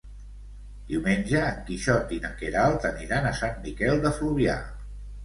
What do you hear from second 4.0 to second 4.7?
de Fluvià.